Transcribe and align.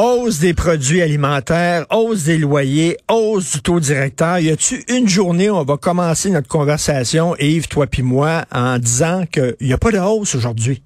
Hausse 0.00 0.38
des 0.38 0.54
produits 0.54 1.02
alimentaires, 1.02 1.84
hausse 1.90 2.22
des 2.22 2.38
loyers, 2.38 2.98
hausse 3.10 3.56
du 3.56 3.62
taux 3.62 3.80
directeur. 3.80 4.38
Y 4.38 4.50
a-tu 4.50 4.84
une 4.88 5.08
journée 5.08 5.50
où 5.50 5.56
on 5.56 5.64
va 5.64 5.76
commencer 5.76 6.30
notre 6.30 6.46
conversation, 6.46 7.34
Yves, 7.40 7.66
toi 7.66 7.88
puis 7.88 8.04
moi, 8.04 8.44
en 8.54 8.78
disant 8.78 9.24
qu'il 9.26 9.56
n'y 9.60 9.72
a 9.72 9.76
pas 9.76 9.90
de 9.90 9.98
hausse 9.98 10.36
aujourd'hui? 10.36 10.84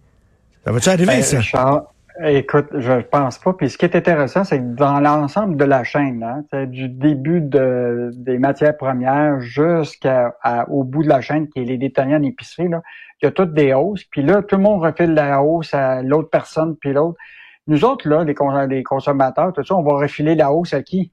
Ça 0.65 0.73
va-tu 0.73 0.89
arriver, 0.89 1.05
Ben, 1.05 1.23
ça? 1.23 1.85
Écoute, 2.25 2.69
je 2.73 3.03
pense 3.03 3.39
pas. 3.39 3.53
Puis 3.53 3.69
ce 3.69 3.77
qui 3.77 3.85
est 3.85 3.95
intéressant, 3.95 4.45
c'est 4.45 4.61
que 4.61 4.75
dans 4.77 4.99
l'ensemble 4.99 5.59
de 5.59 5.65
la 5.65 5.85
chaîne, 5.85 6.23
hein, 6.23 6.65
du 6.65 6.89
début 6.89 7.43
de, 7.43 8.13
des 8.15 8.39
matières 8.39 8.79
premières 8.79 9.41
jusqu'au 9.41 10.85
bout 10.85 11.03
de 11.03 11.09
la 11.11 11.21
chaîne, 11.21 11.49
qui 11.49 11.61
est 11.61 11.65
les 11.65 11.77
détaillants 11.77 12.21
d'épicerie, 12.21 12.69
là, 12.69 12.81
il 13.21 13.27
y 13.27 13.29
a 13.29 13.31
toutes 13.31 13.53
des 13.53 13.75
hausses. 13.75 14.05
Puis 14.05 14.23
là, 14.23 14.41
tout 14.41 14.57
le 14.57 14.63
monde 14.63 14.81
refile 14.81 15.13
la 15.13 15.43
hausse 15.43 15.75
à 15.75 16.01
l'autre 16.01 16.31
personne, 16.31 16.77
puis 16.77 16.95
l'autre. 16.95 17.19
Nous 17.67 17.85
autres, 17.85 18.09
là, 18.09 18.25
les, 18.25 18.35
cons- 18.35 18.67
les 18.67 18.83
consommateurs, 18.83 19.53
tout 19.53 19.65
ça, 19.65 19.77
on 19.77 19.83
va 19.83 19.93
refiler 19.99 20.35
la 20.35 20.53
hausse 20.53 20.75
à 20.75 20.83
qui? 20.83 21.13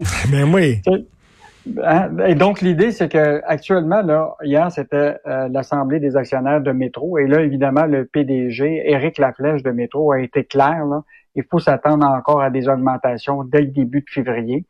Ben 0.30 0.52
oui. 0.52 0.80
Hein? 1.84 2.16
Et 2.26 2.34
donc, 2.34 2.62
l'idée, 2.62 2.90
c'est 2.90 3.10
que 3.10 3.42
actuellement, 3.44 4.00
là, 4.00 4.34
hier, 4.42 4.72
c'était 4.72 5.18
euh, 5.26 5.48
l'Assemblée 5.50 6.00
des 6.00 6.16
actionnaires 6.16 6.62
de 6.62 6.72
Métro. 6.72 7.18
Et 7.18 7.26
là, 7.26 7.42
évidemment, 7.42 7.84
le 7.84 8.06
PDG, 8.06 8.90
Éric 8.90 9.18
Laflèche 9.18 9.62
de 9.62 9.70
Métro, 9.70 10.12
a 10.12 10.20
été 10.20 10.44
clair. 10.44 10.86
Là, 10.86 11.02
il 11.34 11.44
faut 11.44 11.58
s'attendre 11.58 12.06
encore 12.06 12.40
à 12.40 12.48
des 12.50 12.66
augmentations 12.68 13.44
dès 13.44 13.60
le 13.60 13.66
début 13.68 14.00
de 14.00 14.10
février. 14.10 14.64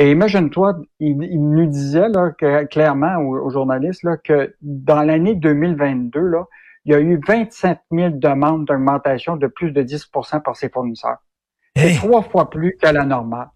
Et 0.00 0.10
imagine-toi, 0.10 0.78
il, 0.98 1.22
il 1.22 1.50
nous 1.50 1.66
disait 1.66 2.08
là, 2.08 2.32
que, 2.36 2.64
clairement 2.64 3.16
aux, 3.18 3.38
aux 3.38 3.50
journalistes 3.50 4.02
là, 4.02 4.16
que 4.16 4.54
dans 4.60 5.02
l'année 5.02 5.36
2022, 5.36 6.20
là, 6.20 6.46
il 6.84 6.92
y 6.92 6.94
a 6.94 7.00
eu 7.00 7.20
27 7.26 7.78
000 7.90 8.10
demandes 8.10 8.66
d'augmentation 8.66 9.36
de 9.36 9.46
plus 9.46 9.72
de 9.72 9.82
10% 9.82 10.42
par 10.42 10.56
ses 10.56 10.68
fournisseurs. 10.68 11.18
C'est 11.76 11.94
trois 11.96 12.22
fois 12.22 12.50
plus 12.50 12.76
qu'à 12.80 12.92
la 12.92 13.04
normale. 13.04 13.48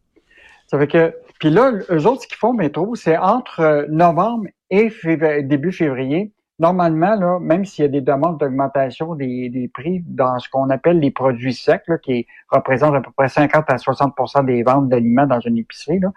Ça 0.67 0.79
fait 0.79 0.89
que, 0.89 1.15
puis 1.39 1.51
là, 1.51 1.73
eux 1.91 2.07
autres, 2.07 2.23
ce 2.23 2.27
qu'ils 2.29 2.37
font, 2.37 2.53
métro, 2.53 2.95
c'est 2.95 3.17
entre 3.17 3.61
euh, 3.61 3.87
novembre 3.89 4.49
et 4.71 4.91
février- 4.91 5.43
début 5.43 5.73
février. 5.73 6.33
Normalement, 6.61 7.15
là, 7.15 7.39
même 7.41 7.65
s'il 7.65 7.83
y 7.83 7.85
a 7.87 7.89
des 7.91 8.01
demandes 8.01 8.39
d'augmentation 8.41 9.15
des, 9.15 9.49
des 9.49 9.69
prix 9.69 10.03
dans 10.07 10.39
ce 10.41 10.49
qu'on 10.49 10.71
appelle 10.71 10.99
les 10.99 11.13
produits 11.13 11.55
secs, 11.55 11.83
là, 11.87 11.99
qui 11.99 12.27
représentent 12.51 12.97
à 12.97 13.01
peu 13.01 13.11
près 13.17 13.29
50 13.29 13.65
à 13.69 13.77
60% 13.77 14.45
des 14.45 14.65
ventes 14.65 14.89
d'aliments 14.89 15.27
dans 15.27 15.39
une 15.41 15.57
épicerie, 15.59 16.01
là, 16.01 16.09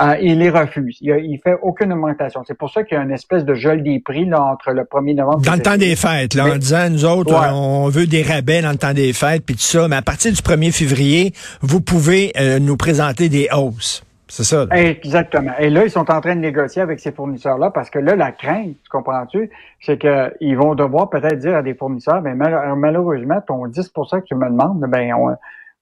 euh, 0.00 0.16
il 0.20 0.38
les 0.38 0.50
refuse. 0.50 0.98
Il, 1.00 1.08
il 1.24 1.40
fait 1.42 1.56
aucune 1.62 1.92
augmentation. 1.92 2.42
C'est 2.46 2.56
pour 2.56 2.70
ça 2.70 2.84
qu'il 2.84 2.96
y 2.96 3.00
a 3.00 3.02
une 3.02 3.10
espèce 3.10 3.44
de 3.46 3.54
gel 3.54 3.82
des 3.82 3.98
prix 3.98 4.26
là, 4.26 4.42
entre 4.42 4.72
le 4.72 4.82
1er 4.82 5.14
novembre 5.16 5.40
Dans 5.40 5.54
et 5.54 5.56
le 5.56 5.62
temps 5.62 5.76
des 5.78 5.96
fêtes, 5.96 6.34
là, 6.34 6.44
Mais- 6.44 6.52
en 6.52 6.58
disant, 6.58 6.90
nous 6.90 7.04
autres, 7.06 7.32
Ouais. 7.32 7.48
on 7.50 7.88
veut 7.88 8.06
des 8.06 8.22
rabais 8.22 8.60
dans 8.60 8.70
le 8.70 8.76
temps 8.76 8.92
des 8.94 9.12
fêtes, 9.14 9.44
puis 9.46 9.54
tout 9.56 9.62
ça, 9.62 9.88
mais 9.88 9.96
à 9.96 10.02
partir 10.02 10.30
du 10.32 10.40
1er 10.42 10.70
février, 10.70 11.32
vous 11.62 11.80
pouvez 11.80 12.32
euh, 12.38 12.58
nous 12.58 12.76
présenter 12.76 13.28
des 13.30 13.48
hausses. 13.56 14.04
C'est 14.28 14.44
ça. 14.44 14.66
Exactement. 14.72 15.52
Et 15.58 15.70
là, 15.70 15.84
ils 15.84 15.90
sont 15.90 16.10
en 16.10 16.20
train 16.20 16.36
de 16.36 16.40
négocier 16.40 16.82
avec 16.82 17.00
ces 17.00 17.12
fournisseurs-là 17.12 17.70
parce 17.70 17.88
que 17.90 17.98
là, 17.98 18.14
la 18.14 18.30
crainte, 18.32 18.76
tu 18.82 18.88
comprends-tu, 18.90 19.50
c'est 19.80 19.98
qu'ils 19.98 20.56
vont 20.56 20.74
devoir 20.74 21.08
peut-être 21.08 21.38
dire 21.38 21.56
à 21.56 21.62
des 21.62 21.74
fournisseurs, 21.74 22.20
mal- 22.22 22.74
malheureusement, 22.76 23.40
ton 23.46 23.66
10% 23.66 24.20
que 24.20 24.26
tu 24.26 24.34
me 24.34 24.48
demandes, 24.48 24.80
ben 24.88 25.14
on 25.14 25.34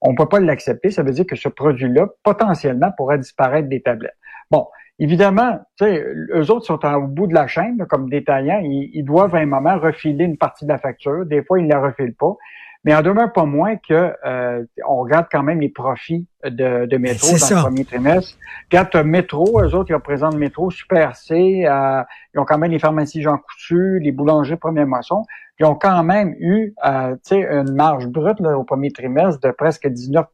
on 0.03 0.15
peut 0.15 0.27
pas 0.29 0.41
l'accepter. 0.41 0.91
Ça 0.91 1.03
veut 1.03 1.11
dire 1.11 1.27
que 1.27 1.37
ce 1.37 1.49
produit-là, 1.49 2.07
potentiellement, 2.23 2.93
pourrait 2.97 3.19
disparaître 3.19 3.69
des 3.69 3.81
tablettes. 3.81 4.17
Bon, 4.51 4.67
évidemment, 4.99 5.59
tu 5.79 5.87
sais, 5.87 6.05
eux 6.35 6.51
autres 6.51 6.67
sont 6.67 6.85
au 6.85 7.03
bout 7.07 7.27
de 7.27 7.35
la 7.35 7.47
chaîne, 7.47 7.79
là, 7.79 7.87
comme 7.87 8.09
détaillants, 8.09 8.61
ils, 8.63 8.91
ils 8.93 9.05
doivent 9.05 9.35
à 9.35 9.39
un 9.39 9.47
moment 9.47 9.79
refiler 9.79 10.25
une 10.25 10.37
partie 10.37 10.67
de 10.67 10.71
la 10.71 10.79
facture. 10.79 11.25
Des 11.27 11.43
fois, 11.43 11.59
ils 11.61 11.67
la 11.67 11.81
refilent 11.81 12.15
pas. 12.15 12.37
Mais 12.87 12.95
en 12.95 13.03
demeure 13.03 13.33
pas 13.33 13.45
moins 13.45 13.75
que 13.77 14.15
euh, 14.25 14.65
on 14.87 14.99
regarde 14.99 15.27
quand 15.31 15.43
même 15.43 15.61
les 15.61 15.69
profits 15.69 16.29
de, 16.45 16.87
de 16.87 16.97
Métro 16.99 17.27
c'est 17.27 17.33
dans 17.33 17.47
ça. 17.47 17.55
le 17.57 17.63
premier 17.63 17.85
trimestre. 17.85 18.39
Regarde, 18.71 18.91
t'as 18.93 19.03
Métro, 19.03 19.61
eux 19.61 19.75
autres, 19.75 19.91
ils 19.91 19.95
représentent 19.95 20.37
Métro, 20.37 20.71
Super 20.71 21.17
C, 21.17 21.67
euh, 21.67 22.03
ils 22.33 22.39
ont 22.39 22.45
quand 22.45 22.59
même 22.59 22.71
les 22.71 22.79
pharmacies 22.79 23.23
Jean 23.23 23.39
Coutu, 23.39 23.99
les 23.99 24.13
boulangers 24.13 24.55
Première 24.55 24.87
Moisson. 24.87 25.25
Ils 25.59 25.67
ont 25.67 25.75
quand 25.75 26.05
même 26.05 26.37
eu 26.39 26.75
euh, 26.87 27.15
tu 27.17 27.35
sais, 27.35 27.41
une 27.41 27.75
marge 27.75 28.07
brute 28.07 28.39
là, 28.39 28.57
au 28.57 28.63
premier 28.63 28.93
trimestre 28.93 29.41
de 29.41 29.51
presque 29.51 29.89
19 29.89 30.27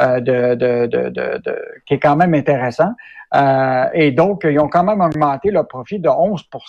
euh, 0.00 0.20
de, 0.20 0.54
de, 0.54 0.86
de, 0.86 1.08
de, 1.10 1.40
de- 1.44 1.62
qui 1.86 1.94
est 1.94 2.00
quand 2.00 2.16
même 2.16 2.34
intéressant. 2.34 2.92
Euh, 3.34 3.86
et 3.94 4.12
donc, 4.12 4.42
ils 4.48 4.60
ont 4.60 4.68
quand 4.68 4.84
même 4.84 5.00
augmenté 5.00 5.50
leur 5.50 5.66
profit 5.66 5.98
de 5.98 6.08
11 6.08 6.42
pour 6.50 6.68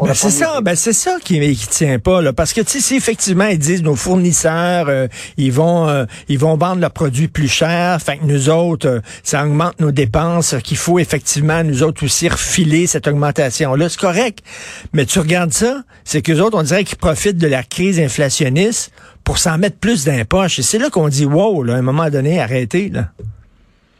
Ben, 0.00 0.14
c'est 0.14 0.30
ça, 0.30 0.60
ben 0.60 0.76
c'est 0.76 0.92
ça 0.92 1.16
qui, 1.22 1.40
qui 1.56 1.66
tient 1.66 1.98
pas 1.98 2.22
là, 2.22 2.32
parce 2.32 2.52
que 2.52 2.60
tu 2.60 2.70
sais, 2.70 2.80
si 2.80 2.96
effectivement 2.96 3.46
ils 3.46 3.58
disent 3.58 3.82
nos 3.82 3.96
fournisseurs, 3.96 4.88
euh, 4.88 5.08
ils 5.36 5.50
vont, 5.50 5.88
euh, 5.88 6.04
ils 6.28 6.38
vont 6.38 6.56
vendre 6.56 6.80
leurs 6.80 6.92
produits 6.92 7.26
plus 7.26 7.48
chers, 7.48 8.00
fait 8.00 8.18
que 8.18 8.24
nous 8.24 8.48
autres, 8.48 8.86
euh, 8.88 9.00
ça 9.24 9.44
augmente 9.44 9.80
nos 9.80 9.90
dépenses, 9.90 10.54
qu'il 10.62 10.76
faut 10.76 11.00
effectivement 11.00 11.64
nous 11.64 11.82
autres 11.82 12.04
aussi 12.04 12.28
refiler 12.28 12.86
cette 12.86 13.08
augmentation 13.08 13.74
là, 13.74 13.88
c'est 13.88 14.00
correct. 14.00 14.38
Mais 14.92 15.06
tu 15.06 15.18
regardes 15.18 15.52
ça, 15.52 15.82
c'est 16.04 16.22
que 16.22 16.32
autres, 16.40 16.56
on 16.56 16.62
dirait 16.62 16.84
qu'ils 16.84 16.98
profitent 16.98 17.38
de 17.38 17.48
la 17.48 17.64
crise 17.64 17.98
inflationniste 17.98 18.92
pour 19.24 19.38
s'en 19.38 19.58
mettre 19.58 19.78
plus 19.78 20.04
dans 20.04 20.16
les 20.16 20.24
poches. 20.24 20.58
Et 20.58 20.62
c'est 20.62 20.78
là 20.78 20.90
qu'on 20.90 21.08
dit 21.08 21.24
wow, 21.24 21.62
là, 21.62 21.74
à 21.74 21.78
un 21.78 21.82
moment 21.82 22.10
donné, 22.10 22.40
arrêtez 22.40 22.88
là. 22.90 23.06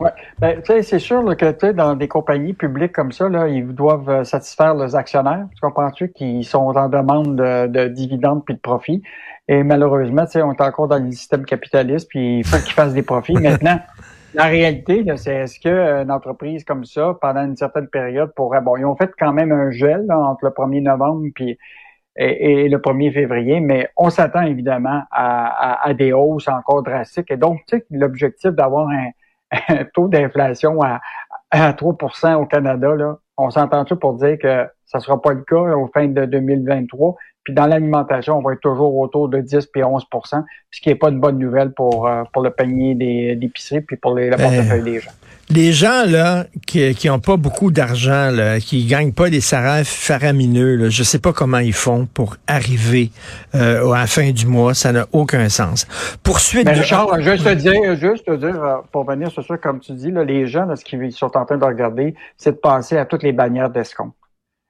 Ouais. 0.00 0.10
Ben, 0.40 0.60
tu 0.60 0.72
sais, 0.72 0.82
c'est 0.82 0.98
sûr 0.98 1.22
là, 1.22 1.36
que 1.36 1.72
dans 1.72 1.94
des 1.94 2.08
compagnies 2.08 2.52
publiques 2.52 2.92
comme 2.92 3.12
ça, 3.12 3.28
là, 3.28 3.48
ils 3.48 3.66
doivent 3.66 4.10
euh, 4.10 4.24
satisfaire 4.24 4.74
leurs 4.74 4.96
actionnaires. 4.96 5.46
Tu 5.54 5.60
comprends-tu 5.60 6.10
qui 6.10 6.42
sont 6.42 6.76
en 6.76 6.88
demande 6.88 7.36
de, 7.36 7.68
de 7.68 7.88
dividendes 7.88 8.44
puis 8.44 8.54
de 8.54 8.60
profits? 8.60 9.02
Et 9.46 9.62
malheureusement, 9.62 10.24
tu 10.24 10.32
sais, 10.32 10.42
on 10.42 10.52
est 10.52 10.60
encore 10.60 10.88
dans 10.88 10.98
le 10.98 11.10
système 11.12 11.44
capitaliste, 11.44 12.08
puis 12.08 12.38
il 12.38 12.44
faut 12.44 12.56
qu'ils 12.56 12.72
fassent 12.72 12.94
des 12.94 13.02
profits. 13.02 13.34
Maintenant, 13.34 13.78
la 14.34 14.44
réalité, 14.44 15.04
là, 15.04 15.16
c'est 15.16 15.34
est-ce 15.34 15.60
que 15.60 15.68
euh, 15.68 16.02
une 16.02 16.10
entreprise 16.10 16.64
comme 16.64 16.84
ça, 16.84 17.16
pendant 17.20 17.44
une 17.44 17.56
certaine 17.56 17.86
période, 17.86 18.32
pourrait 18.34 18.62
bon, 18.62 18.76
ils 18.76 18.84
ont 18.84 18.96
fait 18.96 19.10
quand 19.18 19.32
même 19.32 19.52
un 19.52 19.70
gel 19.70 20.06
là, 20.06 20.18
entre 20.18 20.46
le 20.46 20.50
1er 20.50 20.82
novembre 20.82 21.28
puis 21.34 21.56
et, 22.16 22.64
et 22.64 22.68
le 22.68 22.78
1er 22.78 23.12
février, 23.12 23.60
mais 23.60 23.88
on 23.96 24.10
s'attend 24.10 24.42
évidemment 24.42 25.02
à, 25.10 25.46
à- 25.84 25.88
à 25.88 25.94
des 25.94 26.12
hausses 26.12 26.48
encore 26.48 26.82
drastiques. 26.82 27.30
Et 27.30 27.36
donc, 27.36 27.60
tu 27.68 27.78
sais, 27.78 27.86
l'objectif 27.90 28.50
d'avoir 28.52 28.88
un, 28.88 29.08
un 29.68 29.84
taux 29.92 30.08
d'inflation 30.08 30.80
à, 30.82 31.00
à 31.50 31.72
3 31.72 31.96
au 32.36 32.46
Canada, 32.46 32.94
là, 32.94 33.18
on 33.36 33.50
s'entend-tu 33.50 33.96
pour 33.96 34.14
dire 34.14 34.38
que 34.38 34.66
ça 34.86 35.00
sera 35.00 35.20
pas 35.20 35.32
le 35.32 35.42
cas 35.42 35.56
au 35.76 35.88
fin 35.92 36.06
de 36.06 36.24
2023? 36.24 37.16
Puis 37.42 37.52
dans 37.52 37.66
l'alimentation, 37.66 38.38
on 38.38 38.42
va 38.42 38.54
être 38.54 38.60
toujours 38.60 38.96
autour 38.96 39.28
de 39.28 39.38
10 39.40 39.66
puis 39.66 39.82
11% 39.82 40.42
ce 40.70 40.80
qui 40.80 40.88
est 40.90 40.94
pas 40.94 41.10
une 41.10 41.20
bonne 41.20 41.38
nouvelle 41.38 41.72
pour, 41.72 42.06
euh, 42.08 42.22
pour 42.32 42.42
le 42.42 42.50
panier 42.50 42.94
des 42.94 43.36
d'épicerie 43.36 43.82
puis 43.82 43.96
pour 43.96 44.14
les, 44.14 44.30
le 44.30 44.36
Ben, 44.36 44.44
portefeuille 44.44 44.82
des 44.82 45.00
gens. 45.00 45.10
Les 45.50 45.72
gens 45.72 46.04
là 46.06 46.46
qui 46.66 46.94
qui 46.94 47.10
ont 47.10 47.18
pas 47.20 47.36
beaucoup 47.36 47.70
d'argent 47.70 48.30
là, 48.30 48.60
qui 48.60 48.86
gagnent 48.86 49.12
pas 49.12 49.28
des 49.28 49.40
salaires 49.42 49.84
faramineux, 49.86 50.76
là, 50.76 50.88
je 50.88 51.02
sais 51.02 51.18
pas 51.18 51.32
comment 51.32 51.58
ils 51.58 51.72
font 51.74 52.06
pour 52.06 52.36
arriver 52.46 53.10
euh, 53.54 53.92
à 53.92 54.00
la 54.00 54.06
fin 54.06 54.30
du 54.30 54.46
mois, 54.46 54.72
ça 54.74 54.92
n'a 54.92 55.06
aucun 55.12 55.48
sens. 55.48 55.86
Poursuite 56.22 56.64
Mais 56.66 56.74
de- 56.74 56.80
Richard, 56.80 57.20
juste 57.20 57.44
te 57.44 57.54
dire, 57.54 57.96
juste 57.96 58.24
te 58.24 58.36
dire, 58.36 58.62
euh, 58.62 58.76
pour 58.90 59.04
venir 59.04 59.30
sur 59.30 59.44
ça, 59.44 59.58
comme 59.58 59.80
tu 59.80 59.92
dis, 59.92 60.10
là, 60.10 60.24
les 60.24 60.46
gens, 60.46 60.64
là, 60.64 60.76
ce 60.76 60.84
qu'ils 60.84 61.12
sont 61.12 61.36
en 61.36 61.44
train 61.44 61.58
de 61.58 61.64
regarder, 61.64 62.14
c'est 62.38 62.52
de 62.52 62.56
passer 62.56 62.96
à 62.96 63.04
toutes 63.04 63.22
les 63.22 63.32
bannières 63.32 63.70
d'escompte. 63.70 64.14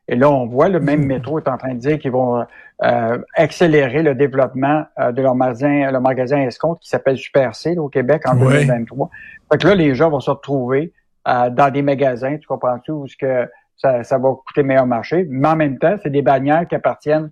Et 0.08 0.16
là, 0.16 0.30
on 0.30 0.46
voit 0.46 0.68
le 0.68 0.80
même 0.80 1.04
métro 1.06 1.38
est 1.38 1.48
en 1.48 1.56
train 1.56 1.74
de 1.74 1.78
dire 1.78 1.98
qu'ils 1.98 2.10
vont 2.12 2.44
euh, 2.84 3.18
accélérer 3.34 4.02
le 4.02 4.14
développement 4.14 4.84
euh, 4.98 5.12
de 5.12 5.22
leur 5.22 5.34
magasin, 5.34 5.90
le 5.90 6.00
magasin 6.00 6.38
escompte 6.42 6.82
qui 6.82 6.88
s'appelle 6.90 7.16
Super 7.16 7.54
C 7.54 7.74
là, 7.74 7.80
au 7.82 7.88
Québec 7.88 8.22
en 8.26 8.36
Ouais. 8.38 8.58
2023. 8.66 9.08
Fait 9.50 9.58
que 9.58 9.66
là, 9.68 9.74
les 9.74 9.94
gens 9.94 10.10
vont 10.10 10.20
se 10.20 10.30
retrouver 10.30 10.92
euh, 11.26 11.48
dans 11.50 11.70
des 11.72 11.80
magasins, 11.82 12.36
tu 12.36 12.46
comprends-tu, 12.46 12.90
où 12.90 13.06
ce 13.08 13.16
que 13.16 13.48
ça, 13.76 14.04
ça 14.04 14.18
va 14.18 14.30
coûter 14.46 14.62
meilleur 14.62 14.86
marché. 14.86 15.26
Mais 15.30 15.48
en 15.48 15.56
même 15.56 15.78
temps, 15.78 15.96
c'est 16.02 16.10
des 16.10 16.22
bannières 16.22 16.66
qui 16.68 16.74
appartiennent 16.74 17.30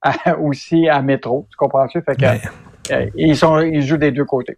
à- 0.00 0.38
aussi 0.40 0.88
à 0.88 1.02
métro, 1.02 1.46
tu 1.50 1.56
comprends-tu? 1.56 2.00
Fait 2.02 2.16
que 2.16 2.24
ils 3.16 3.36
sont 3.36 3.60
ils 3.60 3.86
jouent 3.86 3.96
des 3.96 4.12
deux 4.12 4.24
côtés. 4.24 4.56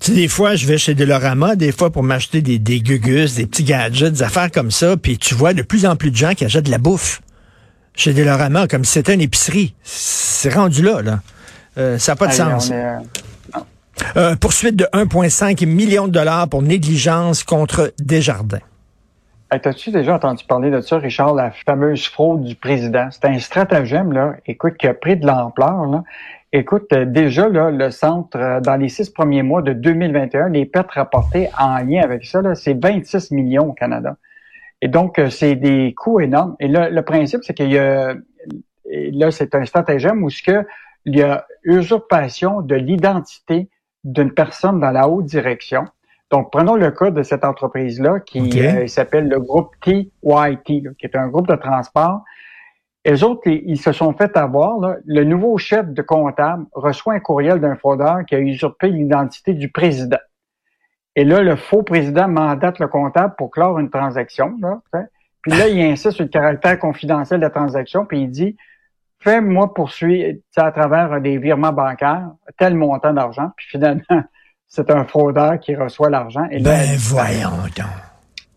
Tu 0.00 0.10
sais, 0.10 0.12
des 0.12 0.28
fois, 0.28 0.54
je 0.54 0.66
vais 0.66 0.76
chez 0.76 0.94
Delorama, 0.94 1.56
des 1.56 1.72
fois 1.72 1.90
pour 1.90 2.02
m'acheter 2.02 2.42
des, 2.42 2.58
des 2.58 2.80
gugus, 2.80 3.36
des 3.36 3.46
petits 3.46 3.64
gadgets, 3.64 4.12
des 4.12 4.22
affaires 4.22 4.50
comme 4.50 4.70
ça, 4.70 4.96
puis 4.96 5.18
tu 5.18 5.34
vois 5.34 5.54
de 5.54 5.62
plus 5.62 5.86
en 5.86 5.96
plus 5.96 6.10
de 6.10 6.16
gens 6.16 6.34
qui 6.34 6.44
achètent 6.44 6.66
de 6.66 6.70
la 6.70 6.78
bouffe 6.78 7.20
chez 7.94 8.12
Delorama, 8.12 8.66
comme 8.66 8.84
si 8.84 8.92
c'était 8.92 9.14
une 9.14 9.20
épicerie. 9.20 9.74
C'est 9.82 10.52
rendu 10.52 10.82
là, 10.82 11.00
là. 11.00 11.20
Euh, 11.78 11.98
ça 11.98 12.12
n'a 12.12 12.16
pas 12.16 12.26
de 12.26 12.32
Hey, 12.32 12.38
sens. 12.38 12.70
est, 12.70 12.74
euh. 12.74 12.98
Euh, 14.16 14.36
poursuite 14.36 14.76
de 14.76 14.86
1,5 14.92 15.64
million 15.66 16.06
de 16.08 16.12
dollars 16.12 16.48
pour 16.48 16.62
négligence 16.62 17.44
contre 17.44 17.92
Desjardins. 18.00 18.58
As-tu 19.50 19.92
déjà 19.92 20.16
entendu 20.16 20.44
parler 20.48 20.70
de 20.70 20.80
ça, 20.80 20.98
Richard, 20.98 21.34
la 21.34 21.52
fameuse 21.64 22.06
fraude 22.06 22.42
du 22.42 22.56
président? 22.56 23.08
C'est 23.12 23.24
un 23.26 23.38
stratagème, 23.38 24.12
là, 24.12 24.34
écoute, 24.46 24.74
qui 24.78 24.88
a 24.88 24.94
pris 24.94 25.16
de 25.16 25.24
l'ampleur. 25.26 25.86
Là. 25.86 26.02
Écoute, 26.56 26.92
euh, 26.92 27.04
déjà, 27.04 27.48
là, 27.48 27.72
le 27.72 27.90
centre, 27.90 28.38
euh, 28.38 28.60
dans 28.60 28.76
les 28.76 28.88
six 28.88 29.10
premiers 29.10 29.42
mois 29.42 29.60
de 29.60 29.72
2021, 29.72 30.50
les 30.50 30.66
pertes 30.66 30.92
rapportées 30.92 31.48
en 31.58 31.78
lien 31.78 32.00
avec 32.00 32.24
ça, 32.24 32.54
c'est 32.54 32.80
26 32.80 33.32
millions 33.32 33.70
au 33.70 33.72
Canada. 33.72 34.16
Et 34.80 34.86
donc, 34.86 35.18
euh, 35.18 35.30
c'est 35.30 35.56
des 35.56 35.94
coûts 35.94 36.20
énormes. 36.20 36.54
Et 36.60 36.68
là, 36.68 36.90
le 36.90 37.02
principe, 37.02 37.40
c'est 37.42 37.54
qu'il 37.54 37.72
y 37.72 37.78
a, 37.78 38.14
là, 38.84 39.32
c'est 39.32 39.52
un 39.56 39.64
stratagème 39.64 40.22
où 40.22 40.30
ce 40.30 40.44
que, 40.44 40.64
il 41.06 41.16
y 41.16 41.22
a 41.22 41.44
usurpation 41.64 42.60
de 42.60 42.76
l'identité 42.76 43.68
d'une 44.04 44.30
personne 44.30 44.78
dans 44.78 44.92
la 44.92 45.08
haute 45.08 45.26
direction. 45.26 45.86
Donc, 46.30 46.52
prenons 46.52 46.76
le 46.76 46.92
cas 46.92 47.10
de 47.10 47.24
cette 47.24 47.44
entreprise-là 47.44 48.20
qui 48.20 48.88
s'appelle 48.88 49.28
le 49.28 49.40
groupe 49.40 49.74
TYT, 49.82 50.62
qui 50.64 50.86
est 51.02 51.16
un 51.16 51.26
groupe 51.26 51.48
de 51.48 51.56
transport 51.56 52.22
les 53.04 53.22
autres, 53.22 53.42
ils 53.46 53.78
se 53.78 53.92
sont 53.92 54.12
fait 54.14 54.36
avoir. 54.36 54.96
Le 55.04 55.24
nouveau 55.24 55.58
chef 55.58 55.86
de 55.88 56.02
comptable 56.02 56.64
reçoit 56.72 57.14
un 57.14 57.20
courriel 57.20 57.60
d'un 57.60 57.76
fraudeur 57.76 58.24
qui 58.26 58.34
a 58.34 58.38
usurpé 58.38 58.88
l'identité 58.88 59.52
du 59.52 59.70
président. 59.70 60.18
Et 61.16 61.24
là, 61.24 61.42
le 61.42 61.56
faux 61.56 61.82
président 61.82 62.28
mandate 62.28 62.78
le 62.78 62.88
comptable 62.88 63.34
pour 63.36 63.50
clore 63.50 63.78
une 63.78 63.90
transaction. 63.90 64.56
Là, 64.60 64.80
puis 65.42 65.52
là, 65.52 65.68
il 65.68 65.80
insiste 65.82 66.12
sur 66.12 66.24
le 66.24 66.30
caractère 66.30 66.78
confidentiel 66.78 67.40
de 67.40 67.44
la 67.44 67.50
transaction, 67.50 68.06
puis 68.06 68.22
il 68.22 68.30
dit 68.30 68.56
Fais-moi 69.20 69.72
poursuivre 69.72 70.38
à 70.56 70.72
travers 70.72 71.20
des 71.20 71.38
virements 71.38 71.72
bancaires 71.72 72.30
tel 72.58 72.74
montant 72.74 73.12
d'argent. 73.12 73.50
Puis 73.56 73.66
finalement, 73.70 74.02
c'est 74.66 74.90
un 74.90 75.04
fraudeur 75.04 75.58
qui 75.60 75.76
reçoit 75.76 76.10
l'argent. 76.10 76.46
ben 76.50 76.96
voyons 76.98 77.64
donc. 77.76 77.86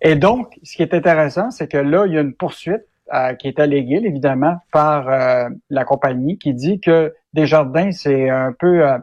Et 0.02 0.16
donc, 0.16 0.54
ce 0.64 0.76
qui 0.76 0.84
est 0.84 0.94
intéressant, 0.94 1.52
c'est 1.52 1.70
que 1.70 1.78
là, 1.78 2.06
il 2.06 2.14
y 2.14 2.18
a 2.18 2.22
une 2.22 2.34
poursuite 2.34 2.84
euh, 3.14 3.34
qui 3.36 3.48
est 3.48 3.60
allégué, 3.60 4.02
évidemment, 4.04 4.58
par 4.72 5.10
euh, 5.10 5.50
la 5.70 5.86
compagnie, 5.86 6.38
qui 6.38 6.54
dit 6.54 6.80
que 6.80 7.14
Desjardins, 7.34 7.92
c'est 7.92 8.30
un 8.30 8.54
peu 8.58 8.86
euh, 8.86 8.98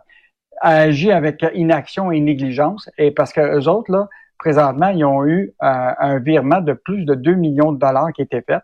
agi 0.60 1.10
avec 1.10 1.44
inaction 1.54 2.10
et 2.10 2.20
négligence, 2.20 2.90
et 2.98 3.10
parce 3.10 3.32
que 3.32 3.40
eux 3.40 3.68
autres, 3.68 3.90
là, 3.90 4.08
présentement, 4.38 4.88
ils 4.88 5.04
ont 5.04 5.24
eu 5.24 5.54
un 5.60 6.18
virement 6.18 6.60
de 6.60 6.74
plus 6.74 7.04
de 7.06 7.14
2 7.14 7.34
millions 7.34 7.72
de 7.72 7.78
dollars 7.78 8.12
qui 8.12 8.20
été 8.20 8.42
fait. 8.42 8.60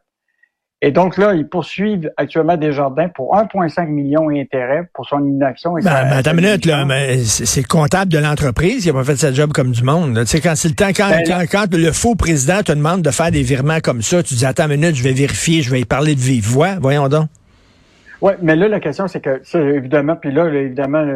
Et 0.82 0.92
donc 0.92 1.18
là, 1.18 1.34
ils 1.34 1.46
poursuivent 1.46 2.10
actuellement 2.16 2.56
Desjardins 2.56 3.08
pour 3.08 3.36
1,5 3.36 3.86
million 3.88 4.30
d'intérêts 4.30 4.88
pour 4.94 5.06
son 5.06 5.22
inaction. 5.26 5.76
Et 5.76 5.82
ben, 5.82 5.90
ben, 5.90 6.12
attends 6.16 6.30
une 6.30 6.36
minute, 6.36 6.64
là, 6.64 6.86
mais 6.86 7.18
c'est 7.18 7.60
le 7.60 7.66
comptable 7.66 8.10
de 8.10 8.18
l'entreprise 8.18 8.82
qui 8.82 8.90
a 8.90 8.94
pas 8.94 9.04
fait 9.04 9.16
sa 9.16 9.30
job 9.30 9.52
comme 9.52 9.72
du 9.72 9.82
monde. 9.82 10.18
Tu 10.20 10.26
sais, 10.26 10.40
quand 10.40 10.54
c'est 10.56 10.68
le 10.68 10.74
temps, 10.74 10.88
quand, 10.88 11.10
ben, 11.10 11.46
quand, 11.46 11.66
le 11.74 11.92
faux 11.92 12.14
président 12.14 12.62
te 12.62 12.72
demande 12.72 13.02
de 13.02 13.10
faire 13.10 13.30
des 13.30 13.42
virements 13.42 13.80
comme 13.82 14.00
ça, 14.00 14.22
tu 14.22 14.34
dis, 14.34 14.46
attends 14.46 14.70
une 14.70 14.80
minute, 14.80 14.96
je 14.96 15.02
vais 15.02 15.12
vérifier, 15.12 15.60
je 15.60 15.70
vais 15.70 15.80
y 15.80 15.84
parler 15.84 16.14
de 16.14 16.20
vive 16.20 16.46
voix. 16.46 16.76
Voyons 16.80 17.08
donc. 17.08 17.28
Oui, 18.22 18.32
mais 18.42 18.54
là, 18.54 18.68
la 18.68 18.80
question, 18.80 19.06
c'est 19.06 19.20
que, 19.20 19.40
ça, 19.44 19.60
évidemment, 19.60 20.14
puis 20.14 20.30
là, 20.30 20.46
évidemment, 20.48 21.06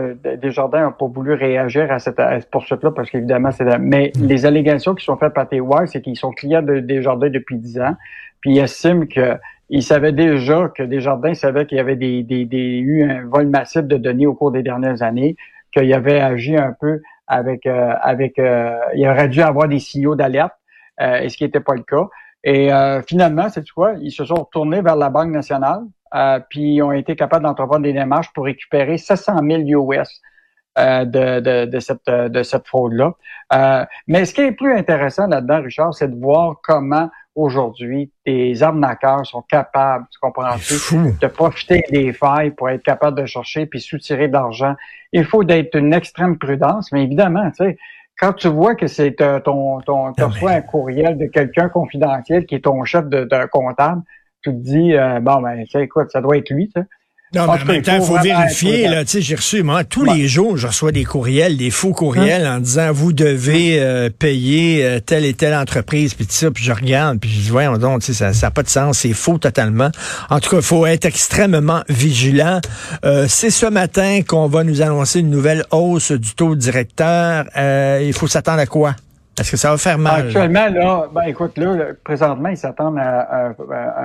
Desjardins 0.41 0.81
n'a 0.81 0.91
pas 0.91 1.07
voulu 1.07 1.35
réagir 1.35 1.91
à 1.91 1.99
cette, 1.99 2.17
poursuite-là 2.51 2.93
parce 2.93 3.11
qu'évidemment, 3.11 3.51
c'est... 3.51 3.65
Mais 3.79 4.13
mm. 4.15 4.27
les 4.27 4.47
allégations 4.47 4.95
qui 4.95 5.05
sont 5.05 5.17
faites 5.17 5.35
par 5.35 5.49
TY, 5.49 5.61
c'est 5.87 6.01
qu'ils 6.01 6.17
sont 6.17 6.31
clients 6.33 6.63
de 6.63 6.81
Desjardins 6.81 7.29
depuis 7.29 7.57
10 7.57 7.81
ans, 7.81 7.97
puis 8.41 8.53
ils 8.53 8.59
estiment 8.59 9.05
que 9.07 9.37
il 9.71 9.83
savait 9.83 10.13
déjà 10.13 10.69
que 10.69 10.83
Desjardins 10.83 11.35
savait 11.35 11.67
qu'il 11.67 11.79
y 11.79 11.81
avait 11.81 11.97
des, 11.97 12.23
des, 12.23 12.45
des, 12.45 12.79
eu 12.79 13.03
un 13.11 13.27
vol 13.27 13.49
massif 13.49 13.83
de 13.83 13.97
données 13.97 14.27
au 14.27 14.35
cours 14.35 14.53
des 14.53 14.63
dernières 14.63 15.03
années, 15.03 15.37
qu'il 15.73 15.93
avait 15.93 16.21
agi 16.21 16.57
un 16.57 16.75
peu 16.79 17.01
avec 17.27 17.67
euh, 17.67 17.95
avec 18.03 18.39
euh, 18.39 18.79
il 18.95 19.09
aurait 19.09 19.29
dû 19.29 19.43
avoir 19.43 19.69
des 19.69 19.79
signaux 19.79 20.15
d'alerte, 20.15 20.55
euh, 21.01 21.19
et 21.19 21.29
ce 21.29 21.37
qui 21.37 21.45
n'était 21.45 21.61
pas 21.61 21.75
le 21.75 21.83
cas. 21.83 22.09
Et 22.47 22.69
finalement, 23.09 23.49
c'est 23.49 23.67
quoi, 23.71 23.95
ils 24.03 24.13
se 24.13 24.23
sont 24.27 24.35
retournés 24.35 24.83
vers 24.83 24.97
la 24.97 25.09
Banque 25.09 25.31
nationale, 25.31 25.81
puis 26.51 26.75
ils 26.75 26.83
ont 26.83 26.93
été 26.93 27.17
capables 27.17 27.43
d'entreprendre 27.43 27.85
des 27.85 27.95
démarches 27.95 28.31
pour 28.35 28.45
récupérer 28.45 28.99
700 28.99 29.41
000 29.67 29.91
US. 29.91 30.21
de, 30.77 31.41
de, 31.41 31.65
de, 31.65 31.81
cette, 31.81 32.05
de 32.07 32.43
cette 32.43 32.67
fraude-là. 32.67 33.15
mais 34.07 34.27
ce 34.27 34.35
qui 34.35 34.43
est 34.43 34.53
plus 34.53 34.77
intéressant 34.77 35.27
là-dedans, 35.27 35.63
Richard, 35.63 35.95
c'est 35.95 36.09
de 36.09 36.21
voir 36.21 36.57
comment 36.63 37.09
aujourd'hui, 37.35 38.11
des 38.25 38.63
arnaqueurs 38.63 39.27
sont 39.27 39.43
capables, 39.43 40.07
tu 40.11 40.19
comprends 40.21 40.57
de 40.57 41.27
profiter 41.27 41.85
des 41.91 42.13
failles 42.13 42.51
pour 42.53 42.71
être 42.71 42.83
capable 42.83 43.21
de 43.21 43.27
chercher 43.27 43.67
puis 43.67 43.81
soutirer 43.81 44.29
de 44.29 44.33
l'argent. 44.33 44.75
Il 45.13 45.25
faut 45.25 45.45
d'être 45.45 45.75
une 45.77 45.93
extrême 45.93 46.39
prudence, 46.39 46.93
mais 46.93 47.05
évidemment, 47.05 47.51
tu 47.51 47.65
sais, 47.65 47.79
quand 48.19 48.33
tu 48.33 48.49
vois 48.49 48.75
que 48.75 48.87
c'est 48.87 49.21
euh, 49.21 49.41
ton, 49.41 49.81
ton, 49.81 50.13
tu 50.13 50.23
reçois 50.23 50.53
un 50.53 50.61
courriel 50.61 51.19
de 51.19 51.27
quelqu'un 51.27 51.69
confidentiel 51.69 52.47
qui 52.47 52.55
est 52.55 52.65
ton 52.65 52.85
chef 52.85 53.07
de, 53.09 53.47
comptable, 53.47 54.03
tu 54.43 54.51
te 54.51 54.57
dis, 54.57 54.95
euh, 54.95 55.21
bon, 55.21 55.41
ben, 55.41 55.65
tu 55.65 55.71
sais, 55.71 55.83
écoute, 55.83 56.11
ça 56.11 56.21
doit 56.21 56.37
être 56.37 56.51
lui, 56.51 56.69
tu 56.69 56.81
sais. 56.81 56.87
Non, 57.35 57.47
mais 57.47 57.63
en 57.63 57.65
même 57.65 57.83
temps, 57.83 57.97
il 57.97 58.07
faut 58.07 58.19
vérifier. 58.21 58.89
Là, 58.89 59.03
j'ai 59.07 59.35
reçu, 59.35 59.63
moi, 59.63 59.85
tous 59.85 60.05
les 60.05 60.29
jours, 60.29 60.57
je 60.57 60.67
reçois 60.67 60.93
des 60.93 61.05
courriels, 61.05 61.57
des 61.57 61.71
faux 61.71 61.93
courriels 61.93 62.47
en 62.47 62.61
disant, 62.61 62.93
vous 62.93 63.13
devez 63.13 63.79
euh, 63.81 64.11
payer 64.11 64.85
euh, 64.85 65.01
telle 65.01 65.25
et 65.25 65.35
telle 65.35 65.55
entreprise, 65.55 66.15
puis 66.15 66.27
ça, 66.29 66.51
puis 66.51 66.65
je 66.65 66.73
regarde, 66.73 67.19
puis 67.19 67.31
je 67.31 67.41
dis, 67.41 67.51
voyons 67.51 67.77
donc, 67.79 68.03
ça 68.03 68.31
n'a 68.31 68.51
pas 68.51 68.63
de 68.63 68.69
sens, 68.69 68.99
c'est 68.99 69.13
faux 69.13 69.39
totalement. 69.39 69.91
En 70.31 70.41
tout 70.41 70.51
cas, 70.51 70.57
il 70.57 70.63
faut 70.63 70.87
être 70.87 71.05
extrêmement 71.05 71.83
vigilant. 71.89 72.61
Euh, 73.05 73.27
c'est 73.29 73.51
ce 73.51 73.67
matin 73.67 74.21
qu'on 74.27 74.47
va 74.47 74.65
nous 74.65 74.83
annoncer 74.83 75.21
une 75.21 75.31
nouvelle 75.31 75.65
hausse 75.71 76.13
du 76.13 76.35
taux 76.35 76.55
directeur. 76.55 77.45
il 78.01 78.13
faut 78.13 78.29
s'attendre 78.29 78.61
à 78.61 78.67
quoi? 78.67 78.95
Est-ce 79.39 79.51
que 79.51 79.57
ça 79.57 79.71
va 79.71 79.79
faire 79.79 79.99
mal? 79.99 80.27
Actuellement, 80.27 80.69
là, 80.69 81.09
ben, 81.13 81.23
écoute, 81.23 81.59
là, 81.59 81.93
présentement, 82.05 82.51
ils 82.51 82.57
s'attendent 82.57 82.99
à, 82.99 83.53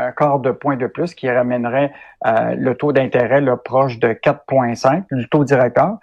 un 0.08 0.12
quart 0.12 0.40
de 0.40 0.52
point 0.52 0.76
de 0.76 0.88
plus 0.88 1.14
qui 1.14 1.30
ramènerait 1.30 1.92
euh, 2.26 2.56
le 2.58 2.76
taux 2.76 2.92
d'intérêt 2.94 3.44
proche 3.64 4.00
de 4.00 4.10
4,5 4.10 5.04
du 5.12 5.30
taux 5.30 5.44
directeur. 5.44 5.98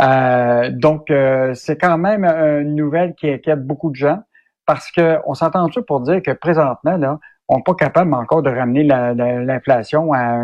Euh, 0.00 0.70
donc, 0.70 1.10
euh, 1.10 1.54
c'est 1.54 1.76
quand 1.76 1.96
même 1.98 2.24
une 2.24 2.74
nouvelle 2.74 3.14
qui 3.14 3.30
inquiète 3.30 3.64
beaucoup 3.64 3.90
de 3.90 3.96
gens 3.96 4.20
parce 4.66 4.90
que 4.90 5.18
on 5.26 5.34
s'entend-tu 5.34 5.82
pour 5.82 6.00
dire 6.00 6.22
que 6.22 6.32
présentement, 6.32 6.96
là, 6.96 7.18
on 7.48 7.56
n'est 7.56 7.62
pas 7.62 7.74
capable 7.74 8.14
encore 8.14 8.42
de 8.42 8.50
ramener 8.50 8.84
l'inflation 8.84 10.12
à, 10.12 10.38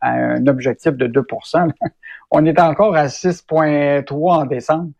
un 0.00 0.46
objectif 0.46 0.92
de 0.92 1.06
2% 1.06 1.70
On 2.30 2.44
est 2.46 2.58
encore 2.58 2.96
à 2.96 3.06
6,3 3.06 4.32
en 4.32 4.46
décembre. 4.46 4.90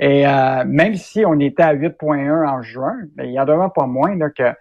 Et 0.00 0.26
euh, 0.26 0.64
même 0.66 0.94
si 0.94 1.24
on 1.26 1.38
était 1.38 1.62
à 1.62 1.74
8,1 1.74 2.48
en 2.48 2.62
juin, 2.62 2.96
mais 3.16 3.28
il 3.28 3.34
y 3.34 3.38
en 3.38 3.46
a 3.46 3.68
pas 3.68 3.86
moins 3.86 4.16
là, 4.16 4.30
que 4.30 4.54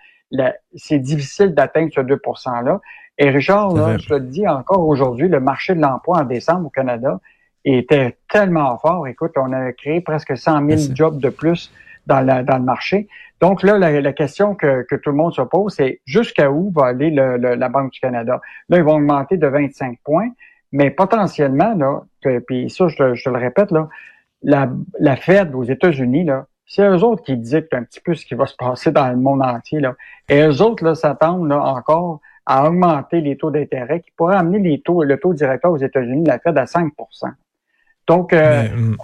c'est 0.76 1.00
difficile 1.00 1.56
d'atteindre 1.56 1.92
ce 1.96 2.02
2 2.02 2.16
%-là. 2.16 2.82
Et 3.18 3.30
Richard, 3.30 3.74
là, 3.74 3.98
je 3.98 4.08
te 4.08 4.14
le 4.14 4.20
dis 4.20 4.48
encore 4.48 4.86
aujourd'hui, 4.86 5.30
le 5.30 5.40
marché 5.40 5.76
de 5.76 5.82
l'emploi 5.82 6.20
en 6.20 6.24
décembre 6.24 6.68
au 6.68 6.70
Canada 6.70 7.20
était 7.64 8.18
tellement 8.30 8.78
fort. 8.78 9.08
Écoute, 9.08 9.32
on 9.38 9.52
a 9.54 9.72
créé 9.72 10.02
presque 10.02 10.38
100 10.38 10.68
000 10.70 10.96
jobs 10.96 11.20
de 11.20 11.30
plus 11.30 11.72
dans, 12.06 12.26
dans 12.26 12.58
le 12.58 12.64
marché. 12.64 13.08
Donc 13.40 13.64
là, 13.64 13.78
la, 13.78 14.14
question 14.14 14.56
que, 14.56 14.84
que, 14.84 14.96
tout 14.96 15.12
le 15.12 15.16
monde 15.16 15.34
se 15.34 15.42
pose, 15.42 15.74
c'est 15.74 16.02
jusqu'à 16.06 16.52
où 16.52 16.72
va 16.72 16.88
aller 16.88 17.12
le, 17.12 17.38
la 17.38 17.70
Banque 17.70 17.92
du 17.92 18.00
Canada? 18.02 18.42
Là, 18.68 18.78
ils 18.78 18.84
vont 18.84 18.96
augmenter 18.96 19.38
de 19.38 19.48
25 19.48 20.00
points, 20.04 20.30
mais 20.74 20.92
potentiellement, 20.92 21.74
là, 21.76 22.02
puis 22.46 22.70
ça, 22.70 22.90
je 22.90 23.16
je 23.16 23.24
te 23.24 23.30
le 23.30 23.38
répète, 23.38 23.72
là, 23.72 23.88
la, 24.42 24.70
la 25.00 25.16
Fed 25.16 25.54
aux 25.54 25.64
États-Unis, 25.64 26.24
là, 26.26 26.46
c'est 26.70 26.88
eux 26.88 27.04
autres 27.04 27.24
qui 27.24 27.36
dictent 27.36 27.74
un 27.74 27.84
petit 27.84 28.00
peu 28.00 28.14
ce 28.14 28.26
qui 28.26 28.36
va 28.36 28.46
se 28.46 28.56
passer 28.56 28.92
dans 28.92 29.08
le 29.10 29.16
monde 29.16 29.42
entier. 29.42 29.80
Là. 29.80 29.96
Et 30.30 30.42
eux 30.42 30.62
autres 30.62 30.84
là, 30.84 30.94
s'attendent 30.94 31.48
là, 31.50 31.60
encore 31.62 32.22
à 32.46 32.68
augmenter 32.68 33.22
les 33.22 33.38
taux 33.38 33.52
d'intérêt 33.52 34.02
qui 34.02 34.12
pourraient 34.12 34.38
amener 34.38 34.60
les 34.60 34.82
taux, 34.82 35.04
le 35.04 35.20
taux 35.20 35.34
directeur 35.34 35.72
aux 35.72 35.78
États-Unis, 35.78 36.26
la 36.26 36.40
Fed, 36.40 36.58
à 36.58 36.66
5% 36.66 36.90
Donc, 38.08 38.34
euh, 38.34 38.68
hum. 38.72 38.98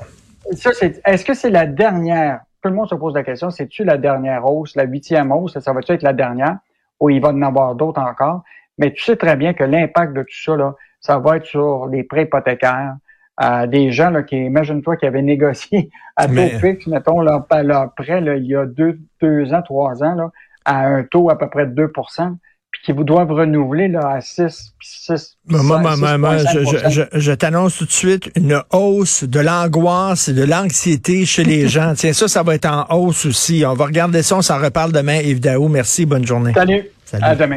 ça, 0.51 0.71
c'est, 0.73 1.01
est-ce 1.05 1.25
que 1.25 1.33
c'est 1.33 1.49
la 1.49 1.65
dernière? 1.65 2.41
Tout 2.61 2.69
le 2.69 2.75
monde 2.75 2.89
se 2.89 2.95
pose 2.95 3.15
la 3.15 3.23
question, 3.23 3.49
c'est-tu 3.49 3.83
la 3.83 3.97
dernière 3.97 4.45
hausse, 4.45 4.75
la 4.75 4.83
huitième 4.83 5.31
hausse? 5.31 5.57
Ça 5.59 5.73
va-tu 5.73 5.91
être 5.91 6.03
la 6.03 6.13
dernière? 6.13 6.57
Ou 6.99 7.09
il 7.09 7.19
va 7.19 7.29
en 7.29 7.41
avoir 7.41 7.75
d'autres 7.75 8.01
encore? 8.01 8.43
Mais 8.77 8.93
tu 8.93 9.03
sais 9.03 9.15
très 9.15 9.35
bien 9.35 9.53
que 9.53 9.63
l'impact 9.63 10.13
de 10.13 10.21
tout 10.21 10.43
ça, 10.43 10.55
là, 10.55 10.75
ça 10.99 11.17
va 11.19 11.37
être 11.37 11.45
sur 11.45 11.87
les 11.87 12.03
prêts 12.03 12.23
hypothécaires, 12.23 12.95
à 13.37 13.67
des 13.67 13.91
gens 13.91 14.09
là, 14.09 14.23
qui, 14.23 14.37
imagine-toi, 14.37 14.97
qui 14.97 15.05
avaient 15.05 15.21
négocié 15.21 15.89
à 16.15 16.27
taux 16.27 16.59
fixe, 16.59 16.87
mettons, 16.87 17.21
leur, 17.21 17.45
leur 17.63 17.93
prêt 17.93 18.21
là, 18.21 18.35
il 18.37 18.45
y 18.45 18.55
a 18.55 18.65
deux, 18.65 18.99
deux 19.21 19.53
ans, 19.53 19.61
trois 19.61 20.03
ans, 20.03 20.15
là, 20.15 20.31
à 20.63 20.85
un 20.87 21.03
taux 21.03 21.29
à 21.29 21.37
peu 21.37 21.49
près 21.49 21.65
de 21.67 21.87
2% 21.87 22.35
puis 22.75 22.81
qui 22.83 22.91
vous 22.91 23.05
doivent 23.05 23.31
renouveler 23.31 23.87
là, 23.87 24.15
à 24.15 24.21
6, 24.21 24.73
6, 24.81 25.37
Moi, 25.47 26.37
je, 26.37 26.89
je, 26.89 27.01
je, 27.13 27.31
t'annonce 27.31 27.77
tout 27.77 27.85
de 27.85 27.91
suite 27.91 28.29
une 28.35 28.61
hausse 28.71 29.23
de 29.23 29.39
l'angoisse 29.39 30.27
et 30.27 30.33
de 30.33 30.43
l'anxiété 30.43 31.25
chez 31.25 31.45
les 31.45 31.69
gens. 31.69 31.93
Tiens, 31.95 32.11
ça, 32.11 32.27
ça 32.27 32.43
va 32.43 32.53
être 32.53 32.65
en 32.65 32.85
hausse 32.93 33.25
aussi. 33.27 33.63
On 33.65 33.75
va 33.75 33.85
regarder 33.85 34.23
ça, 34.23 34.35
on 34.35 34.41
s'en 34.41 34.59
reparle 34.59 34.91
demain. 34.91 35.19
Yves 35.21 35.39
Daou, 35.39 35.69
merci, 35.69 36.05
bonne 36.05 36.25
journée. 36.25 36.51
Salut. 36.53 36.83
Salut. 37.05 37.23
À 37.23 37.35
demain. 37.35 37.53